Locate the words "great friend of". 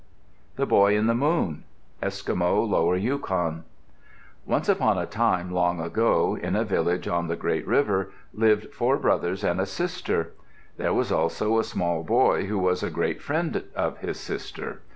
12.89-13.99